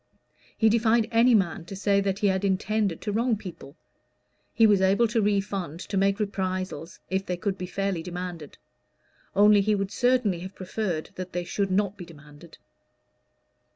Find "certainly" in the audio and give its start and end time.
9.91-10.39